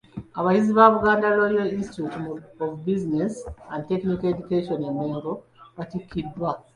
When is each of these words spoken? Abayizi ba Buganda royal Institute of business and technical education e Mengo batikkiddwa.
Abayizi 0.39 0.71
ba 0.77 0.85
Buganda 0.95 1.35
royal 1.39 1.69
Institute 1.79 2.17
of 2.63 2.71
business 2.89 3.33
and 3.71 3.81
technical 3.91 4.27
education 4.33 4.79
e 4.89 4.91
Mengo 4.97 5.31
batikkiddwa. 5.75 6.51